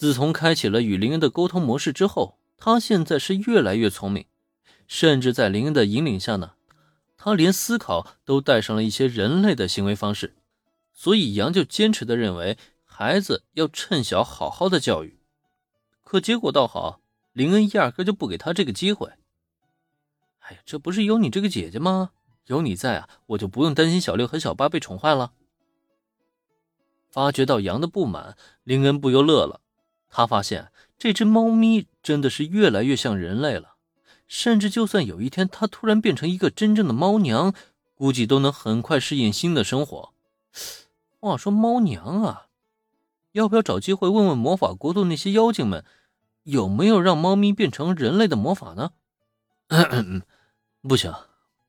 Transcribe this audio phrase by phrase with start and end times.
[0.00, 4.24] 自从开启了与林恩的沟通模式之后，他现在是越来越聪明，
[4.86, 6.52] 甚至在林恩的引领下呢，
[7.18, 10.36] 他连思考都带上了一些人类的行为方式。
[10.94, 15.20] 所以杨就坚持的认为，孩子要趁小好好的教育。
[16.02, 17.02] 可结果倒好，
[17.34, 19.12] 林恩压根就不给他这个机会。
[20.38, 22.12] 哎呀，这不是有你这个姐姐吗？
[22.46, 25.32] 有你在啊，我就不用担心小六和小八被宠坏了。
[27.10, 29.60] 发觉到杨的不满，林恩不由乐了。
[30.10, 33.76] 他发现这只猫咪真的是越来越像人类了，
[34.26, 37.54] 甚至就算有一天它突然变成一个真正的猫娘，
[37.94, 40.12] 估计都能很快适应新的生活。
[41.18, 42.46] 话说猫娘啊，
[43.32, 45.84] 要不要找机会问问魔法国度那些妖精们，
[46.42, 48.92] 有没有让猫咪变成人类的魔法呢？
[50.82, 51.14] 不行，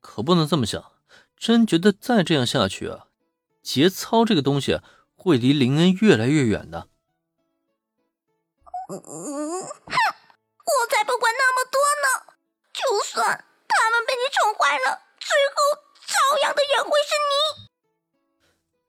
[0.00, 0.82] 可不能这么想。
[1.36, 3.06] 真觉得再这样下去啊，
[3.62, 4.80] 节操这个东西
[5.14, 6.88] 会离林恩越来越远的。
[8.88, 12.34] 嗯，哼，我才不管那么多呢！
[12.72, 17.68] 就算他们被你宠坏了，最后遭殃的也会是你。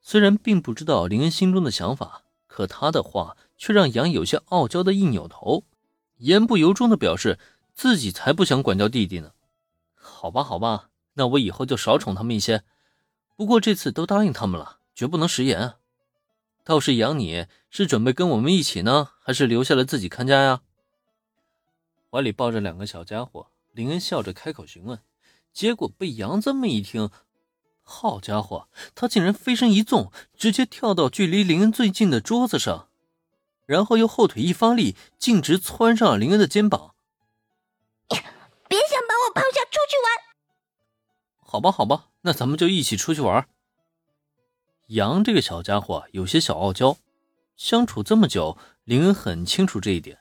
[0.00, 5.64] 虽然并不知道林恩心中的想法，可他的话却让杨有些傲娇的一扭头，
[6.16, 7.38] 言不由衷的表示
[7.74, 9.32] 自己才不想管教弟弟呢。
[9.94, 12.64] 好吧，好吧，那我以后就少宠他们一些。
[13.36, 15.76] 不过这次都答应他们了，绝不能食言啊。
[16.64, 20.62] 倒是养，你是准备跟我们一起呢，还是留下来自己看家呀？
[22.10, 24.98] 怀里抱着两个小家伙，林恩笑着开口询问，
[25.52, 27.10] 结果被杨这么一听，
[27.82, 32.88] 好家伙，他竟然飞身一纵，直接跳到距离林恩最近的桌子上，
[33.66, 36.94] 然后又后腿一发力，径直窜上了林恩的肩膀。
[38.08, 40.34] 别想把我抛下出去玩！
[41.40, 43.46] 好吧，好吧，那咱们就一起出去玩。
[44.88, 46.98] 杨这个小家伙有些小傲娇，
[47.56, 50.18] 相处这么久，林恩很清楚这一点，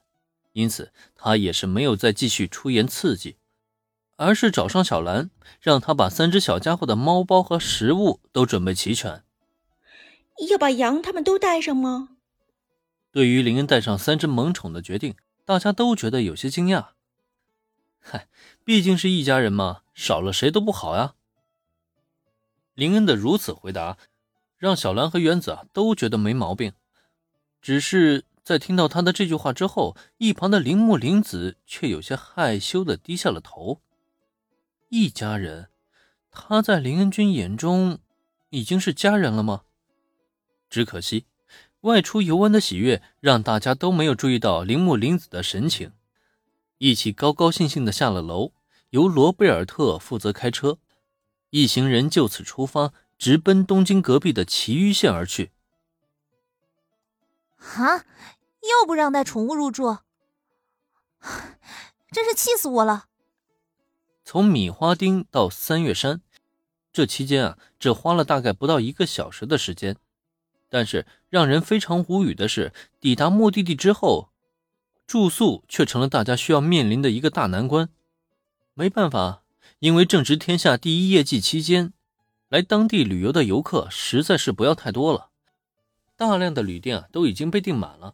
[0.53, 3.35] 因此他也是没有再继续出言刺激，
[4.15, 9.23] 而是找上小兰，让他把三只小家伙的猫包和食物都准备齐全。
[10.49, 12.17] 要把羊他们都带上吗？
[13.11, 16.91] 对于林恩带上三只萌宠的决定，大家都觉得有些惊讶。
[17.99, 18.29] 嗨，
[18.63, 21.15] 毕竟是一家人嘛，少了谁都不好呀。
[22.73, 23.97] 林恩的如此回答。
[24.63, 26.71] 让小兰和原子啊都觉得没毛病，
[27.61, 33.81] 只是在听到他的这句话之后，一旁的铃木玲子却有些害羞的低下了头。
[34.87, 35.67] 一家人，
[36.31, 37.99] 他在林恩君眼中
[38.51, 39.63] 已经是家人了吗？
[40.69, 41.25] 只可惜，
[41.81, 45.91] 外出游玩的喜悦让大家都没有注意到铃木玲子的神情，
[46.77, 48.53] 一起高高兴兴的下了楼，
[48.91, 50.77] 由罗贝尔特负责开车，
[51.49, 52.93] 一行人就此出发。
[53.23, 55.51] 直奔东京隔壁的埼玉县而去。
[57.57, 58.03] 啊！
[58.59, 59.99] 又不让带宠物入住，
[62.11, 63.05] 真是气死我了！
[64.25, 66.19] 从米花町到三月山，
[66.91, 69.95] 这期间啊，只花了大概不到一个小时的时间。
[70.67, 74.31] 但是让人非常无语的是，抵达目的地之后，
[75.07, 77.87] 住宿却成了大家需要面临的一个大难关。
[78.73, 79.43] 没办法，
[79.79, 81.93] 因为正值天下第一业绩期间。
[82.53, 85.29] 来当地旅游的游客实在是不要太多了，
[86.15, 88.13] 大量的旅店啊都已经被订满了。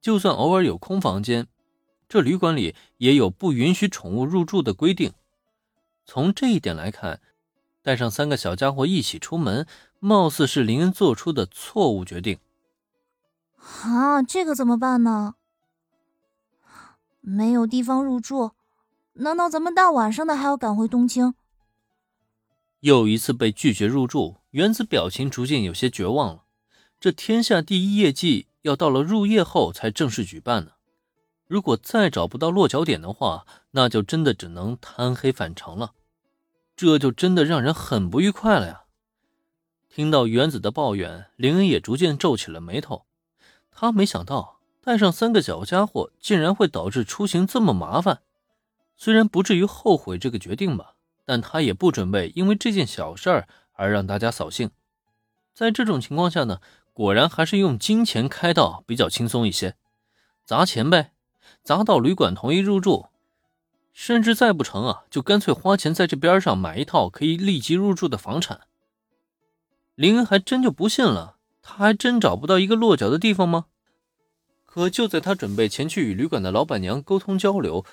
[0.00, 1.48] 就算偶尔有空房间，
[2.08, 5.12] 这旅馆里也有不允许宠物入住的规定。
[6.04, 7.20] 从这一点来看，
[7.82, 9.66] 带上三个小家伙一起出门，
[9.98, 12.38] 貌似是林恩做出的错误决定。
[13.82, 15.34] 啊，这个怎么办呢？
[17.20, 18.52] 没有地方入住，
[19.14, 21.34] 难道咱们大晚上的还要赶回东京？
[22.80, 26.44] 又一次被拒绝入住，原子表情逐渐有些绝望了。
[26.98, 30.72] 这天下第一业绩要到了入夜后才正式举办呢，
[31.46, 35.92] 如果再找不到落脚点的话，那就真的只能贪黑返程了。
[36.74, 38.82] 这就真的让人很不愉快了呀！
[39.88, 43.06] 听到原子的抱怨，林恩也逐渐皱起了眉头。
[43.70, 48.20] 他没想到带上三个小家伙竟然会导致出行这么麻烦，
[48.96, 50.95] 虽然不至于后悔这个决定吧。
[51.26, 54.70] 但他也不准备因为这件小事儿而让大家扫兴。
[55.52, 56.60] 在这种情况下呢，
[56.94, 59.74] 果然还是用金钱开道比较轻松一些，
[60.44, 61.12] 砸钱呗，
[61.62, 63.08] 砸到旅馆同意入住，
[63.92, 68.60] 甚至再不成啊，就干脆花钱在这边上买一套可以立即入住的房产。
[69.94, 73.66] 林恩还真就不信了，他还真找不到一个落脚的地方吗？
[74.64, 77.86] 可就在他准备前去与旅馆的老板娘沟通交流，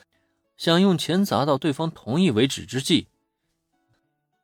[0.57, 3.07] 想用钱砸到对方同意为止之际。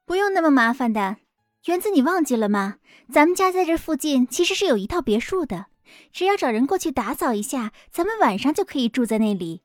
[0.09, 1.17] 不用那么麻烦的，
[1.65, 2.77] 园子，你忘记了吗？
[3.13, 5.67] 咱们家在这附近其实是有一套别墅的，
[6.11, 9.61] 只要找人过去打扫一下，咱们晚上就可以住在那里。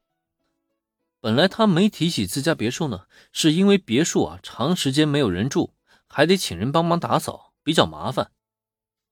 [1.18, 5.72] 本来他没提起自家别墅呢，是因为别墅啊长时间没有人住，
[6.06, 8.30] 还得请人帮忙打扫，比较麻烦。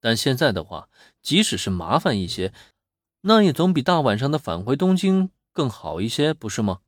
[0.03, 0.91] 但现在的话，
[1.23, 2.53] 即使是麻烦一些，
[3.23, 6.81] 那也总比大晚上的返回东京更好一些，不是吗？